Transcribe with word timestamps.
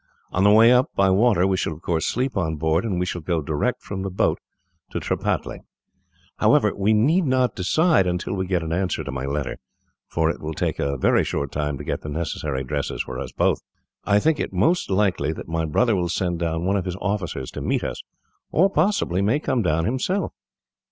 On 0.31 0.43
the 0.43 0.49
way 0.49 0.71
up, 0.71 0.89
by 0.95 1.11
water, 1.11 1.45
we 1.45 1.57
shall 1.57 1.73
of 1.73 1.83
course 1.83 2.07
sleep 2.07 2.35
on 2.35 2.55
board, 2.55 2.83
and 2.85 2.99
we 2.99 3.05
shall 3.05 3.21
go 3.21 3.39
direct 3.39 3.83
from 3.83 4.01
the 4.01 4.09
boat 4.09 4.39
to 4.89 4.99
Tripataly. 4.99 5.59
"However, 6.39 6.73
we 6.75 6.91
need 6.91 7.25
not 7.27 7.55
decide 7.55 8.07
until 8.07 8.33
we 8.33 8.47
get 8.47 8.63
an 8.63 8.73
answer 8.73 9.03
to 9.03 9.11
my 9.11 9.27
letter, 9.27 9.57
for 10.07 10.31
it 10.31 10.41
will 10.41 10.55
take 10.55 10.79
a 10.79 10.97
very 10.97 11.23
short 11.23 11.51
time 11.51 11.77
to 11.77 11.83
get 11.83 12.01
the 12.01 12.09
necessary 12.09 12.63
dresses 12.63 13.03
for 13.03 13.19
us 13.19 13.31
both. 13.31 13.59
I 14.03 14.17
think 14.19 14.39
it 14.39 14.51
most 14.51 14.89
likely 14.89 15.33
that 15.33 15.47
my 15.47 15.65
brother 15.65 15.95
will 15.95 16.09
send 16.09 16.39
down 16.39 16.65
one 16.65 16.77
of 16.77 16.85
his 16.85 16.97
officers 16.99 17.51
to 17.51 17.61
meet 17.61 17.83
us, 17.83 18.01
or 18.51 18.71
possibly 18.71 19.21
may 19.21 19.39
come 19.39 19.61
down 19.61 19.85
himself. 19.85 20.33